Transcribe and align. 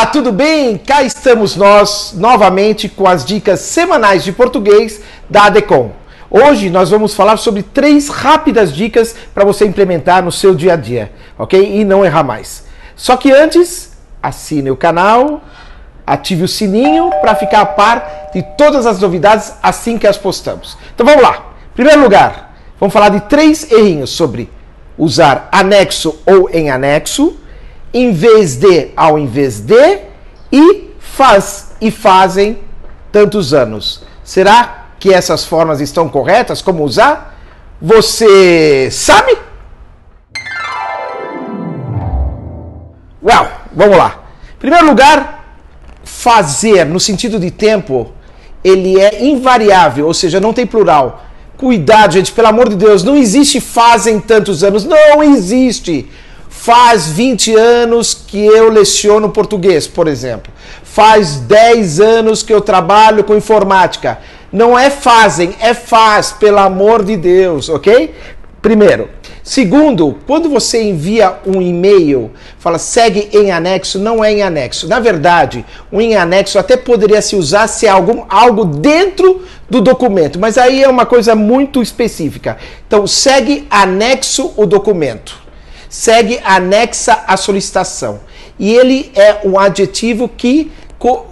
Olá, 0.00 0.06
tudo 0.06 0.32
bem? 0.32 0.78
Cá 0.78 1.02
estamos 1.02 1.56
nós 1.56 2.14
novamente 2.16 2.88
com 2.88 3.06
as 3.06 3.22
dicas 3.22 3.60
semanais 3.60 4.24
de 4.24 4.32
português 4.32 5.02
da 5.28 5.44
ADECOM. 5.44 5.90
Hoje 6.30 6.70
nós 6.70 6.88
vamos 6.88 7.12
falar 7.12 7.36
sobre 7.36 7.62
três 7.62 8.08
rápidas 8.08 8.72
dicas 8.72 9.14
para 9.34 9.44
você 9.44 9.66
implementar 9.66 10.24
no 10.24 10.32
seu 10.32 10.54
dia 10.54 10.72
a 10.72 10.76
dia, 10.76 11.12
ok? 11.38 11.78
E 11.78 11.84
não 11.84 12.02
errar 12.02 12.24
mais. 12.24 12.64
Só 12.96 13.14
que 13.14 13.30
antes, 13.30 13.92
assine 14.22 14.70
o 14.70 14.76
canal, 14.76 15.42
ative 16.06 16.44
o 16.44 16.48
sininho 16.48 17.10
para 17.20 17.34
ficar 17.34 17.60
a 17.60 17.66
par 17.66 18.30
de 18.32 18.42
todas 18.56 18.86
as 18.86 18.98
novidades 18.98 19.52
assim 19.62 19.98
que 19.98 20.06
as 20.06 20.16
postamos. 20.16 20.78
Então 20.94 21.04
vamos 21.04 21.22
lá. 21.22 21.52
Primeiro 21.74 22.00
lugar, 22.00 22.56
vamos 22.80 22.94
falar 22.94 23.10
de 23.10 23.20
três 23.28 23.70
errinhos 23.70 24.08
sobre 24.08 24.50
usar 24.96 25.50
anexo 25.52 26.18
ou 26.24 26.48
em 26.48 26.70
anexo 26.70 27.38
em 27.92 28.12
vez 28.12 28.56
de 28.56 28.90
ao 28.96 29.18
invés 29.18 29.60
de 29.60 30.00
e 30.52 30.90
faz 30.98 31.72
e 31.80 31.90
fazem 31.90 32.58
tantos 33.10 33.52
anos. 33.52 34.02
Será 34.22 34.86
que 34.98 35.12
essas 35.12 35.44
formas 35.44 35.80
estão 35.80 36.08
corretas? 36.08 36.62
Como 36.62 36.84
usar? 36.84 37.38
Você 37.80 38.88
sabe? 38.90 39.36
Well, 43.22 43.48
vamos 43.72 43.96
lá. 43.96 44.20
Em 44.54 44.58
primeiro 44.58 44.86
lugar, 44.86 45.58
fazer 46.04 46.84
no 46.84 47.00
sentido 47.00 47.38
de 47.38 47.50
tempo, 47.50 48.12
ele 48.62 49.00
é 49.00 49.24
invariável, 49.24 50.06
ou 50.06 50.14
seja, 50.14 50.40
não 50.40 50.52
tem 50.52 50.66
plural. 50.66 51.24
Cuidado, 51.56 52.14
gente, 52.14 52.32
pelo 52.32 52.48
amor 52.48 52.68
de 52.68 52.76
Deus, 52.76 53.02
não 53.02 53.16
existe 53.16 53.60
fazem 53.60 54.18
tantos 54.20 54.64
anos, 54.64 54.84
não 54.84 55.22
existe. 55.22 56.10
Faz 56.62 57.06
20 57.06 57.54
anos 57.56 58.12
que 58.12 58.44
eu 58.44 58.68
leciono 58.68 59.30
português, 59.30 59.86
por 59.86 60.06
exemplo. 60.06 60.52
Faz 60.84 61.36
10 61.36 62.00
anos 62.00 62.42
que 62.42 62.52
eu 62.52 62.60
trabalho 62.60 63.24
com 63.24 63.34
informática. 63.34 64.18
Não 64.52 64.78
é 64.78 64.90
fazem, 64.90 65.54
é 65.58 65.72
faz, 65.72 66.32
pelo 66.32 66.58
amor 66.58 67.02
de 67.02 67.16
Deus, 67.16 67.70
ok? 67.70 68.14
Primeiro. 68.60 69.08
Segundo, 69.42 70.18
quando 70.26 70.50
você 70.50 70.82
envia 70.82 71.38
um 71.46 71.62
e-mail, 71.62 72.30
fala 72.58 72.76
segue 72.76 73.30
em 73.32 73.50
anexo, 73.50 73.98
não 73.98 74.22
é 74.22 74.30
em 74.30 74.42
anexo. 74.42 74.86
Na 74.86 75.00
verdade, 75.00 75.64
o 75.90 75.98
em 75.98 76.14
anexo 76.14 76.58
até 76.58 76.76
poderia 76.76 77.22
se 77.22 77.36
usar 77.36 77.68
se 77.68 77.86
é 77.86 77.88
algum, 77.88 78.24
algo 78.28 78.66
dentro 78.66 79.46
do 79.70 79.80
documento, 79.80 80.38
mas 80.38 80.58
aí 80.58 80.82
é 80.82 80.88
uma 80.90 81.06
coisa 81.06 81.34
muito 81.34 81.80
específica. 81.80 82.58
Então, 82.86 83.06
segue 83.06 83.66
anexo 83.70 84.52
o 84.58 84.66
documento 84.66 85.48
segue 85.90 86.40
anexa 86.44 87.24
à 87.26 87.36
solicitação. 87.36 88.20
E 88.58 88.72
ele 88.72 89.10
é 89.14 89.40
um 89.44 89.58
adjetivo 89.58 90.28
que 90.28 90.70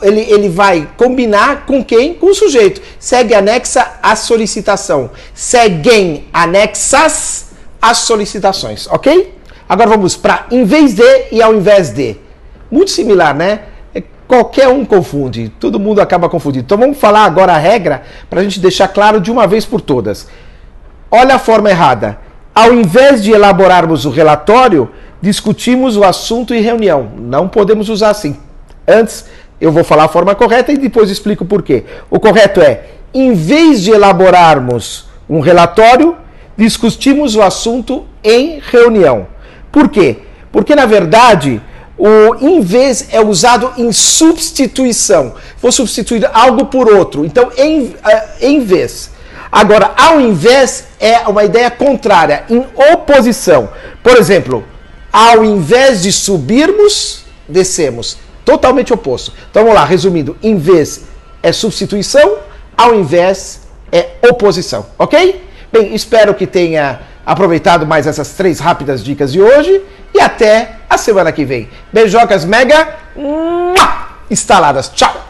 ele, 0.00 0.20
ele 0.20 0.48
vai 0.48 0.88
combinar 0.96 1.66
com 1.66 1.84
quem? 1.84 2.14
Com 2.14 2.26
o 2.26 2.34
sujeito. 2.34 2.80
Segue 2.98 3.34
anexa 3.34 3.98
à 4.02 4.16
solicitação. 4.16 5.10
Seguem 5.34 6.24
anexas 6.32 7.50
às 7.82 7.98
solicitações, 7.98 8.86
ok? 8.86 9.34
Agora 9.68 9.90
vamos 9.90 10.16
para 10.16 10.46
em 10.50 10.64
vez 10.64 10.94
de 10.94 11.26
e 11.30 11.42
ao 11.42 11.54
invés 11.54 11.90
de. 11.90 12.16
Muito 12.70 12.90
similar, 12.90 13.34
né? 13.34 13.60
É, 13.94 14.02
qualquer 14.26 14.68
um 14.68 14.84
confunde, 14.84 15.52
todo 15.60 15.78
mundo 15.78 16.00
acaba 16.00 16.28
confundindo. 16.28 16.64
Então 16.64 16.78
vamos 16.78 16.98
falar 16.98 17.24
agora 17.24 17.52
a 17.52 17.58
regra 17.58 18.02
para 18.30 18.40
a 18.40 18.42
gente 18.42 18.58
deixar 18.58 18.88
claro 18.88 19.20
de 19.20 19.30
uma 19.30 19.46
vez 19.46 19.64
por 19.64 19.80
todas. 19.80 20.28
Olha 21.10 21.34
a 21.34 21.38
forma 21.38 21.70
errada 21.70 22.25
ao 22.56 22.72
invés 22.72 23.22
de 23.22 23.32
elaborarmos 23.32 24.06
o 24.06 24.10
relatório, 24.10 24.88
discutimos 25.20 25.94
o 25.94 26.02
assunto 26.02 26.54
em 26.54 26.62
reunião. 26.62 27.10
Não 27.18 27.48
podemos 27.48 27.90
usar 27.90 28.08
assim. 28.08 28.34
Antes, 28.88 29.26
eu 29.60 29.70
vou 29.70 29.84
falar 29.84 30.04
a 30.04 30.08
forma 30.08 30.34
correta 30.34 30.72
e 30.72 30.78
depois 30.78 31.10
explico 31.10 31.44
por 31.44 31.62
quê. 31.62 31.84
O 32.10 32.18
correto 32.18 32.62
é, 32.62 32.84
em 33.12 33.34
vez 33.34 33.82
de 33.82 33.90
elaborarmos 33.90 35.04
um 35.28 35.40
relatório, 35.40 36.16
discutimos 36.56 37.36
o 37.36 37.42
assunto 37.42 38.06
em 38.24 38.58
reunião. 38.58 39.26
Por 39.70 39.90
quê? 39.90 40.20
Porque, 40.50 40.74
na 40.74 40.86
verdade, 40.86 41.60
o 41.98 42.36
em 42.40 42.62
vez 42.62 43.08
é 43.12 43.20
usado 43.20 43.70
em 43.76 43.92
substituição. 43.92 45.34
Vou 45.60 45.70
substituir 45.70 46.26
algo 46.32 46.64
por 46.64 46.90
outro. 46.90 47.22
Então, 47.22 47.50
em, 47.58 47.82
uh, 47.82 47.94
em 48.40 48.60
vez. 48.60 49.10
Agora, 49.50 49.92
ao 49.96 50.20
invés 50.20 50.88
é 50.98 51.18
uma 51.28 51.44
ideia 51.44 51.70
contrária, 51.70 52.44
em 52.48 52.66
oposição. 52.92 53.68
Por 54.02 54.16
exemplo, 54.16 54.64
ao 55.12 55.44
invés 55.44 56.02
de 56.02 56.12
subirmos, 56.12 57.24
descemos. 57.48 58.18
Totalmente 58.44 58.92
oposto. 58.92 59.32
Então 59.50 59.62
vamos 59.62 59.78
lá, 59.78 59.84
resumindo: 59.84 60.36
em 60.42 60.56
vez 60.56 61.04
é 61.42 61.52
substituição, 61.52 62.38
ao 62.76 62.94
invés 62.94 63.62
é 63.90 64.10
oposição. 64.28 64.86
Ok? 64.98 65.44
Bem, 65.72 65.94
espero 65.94 66.34
que 66.34 66.46
tenha 66.46 67.00
aproveitado 67.24 67.86
mais 67.86 68.06
essas 68.06 68.30
três 68.30 68.60
rápidas 68.60 69.02
dicas 69.02 69.32
de 69.32 69.40
hoje 69.40 69.82
e 70.14 70.20
até 70.20 70.76
a 70.88 70.96
semana 70.96 71.32
que 71.32 71.44
vem. 71.44 71.68
Beijocas 71.92 72.44
mega 72.44 72.96
instaladas. 74.30 74.88
Tchau! 74.90 75.25